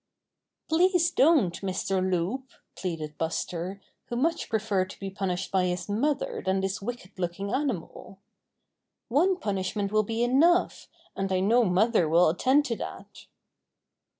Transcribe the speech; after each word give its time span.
"Please 0.67 1.11
don't, 1.11 1.61
Mr. 1.61 2.01
Loup," 2.01 2.49
pleaded 2.75 3.19
Buster, 3.19 3.79
who 4.05 4.15
much 4.15 4.49
preferred 4.49 4.89
to 4.89 4.99
be 4.99 5.11
punished 5.11 5.51
by 5.51 5.65
his 5.65 5.87
mother 5.87 6.41
than 6.43 6.59
this 6.59 6.81
wicked 6.81 7.19
looking 7.19 7.53
animal. 7.53 8.17
"One 9.09 9.37
punishment 9.37 9.91
will 9.91 10.01
be 10.01 10.23
enough, 10.23 10.87
and 11.15 11.31
I 11.31 11.39
know 11.39 11.65
mother 11.65 12.09
will 12.09 12.29
attend 12.29 12.65
to 12.65 12.75
that." 12.77 13.27